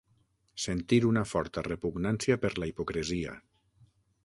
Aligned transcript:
Sentir 0.63 0.97
una 1.09 1.23
forta 1.33 1.63
repugnància 1.67 2.39
per 2.45 2.53
la 2.63 2.71
hipocresia. 2.73 3.39